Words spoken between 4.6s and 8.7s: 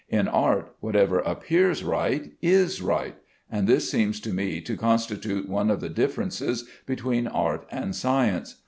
to constitute one of the differences between art and science.